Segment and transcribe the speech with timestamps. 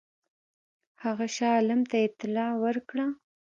[1.03, 3.05] هغه شاه عالم ته اطلاع ورکړه.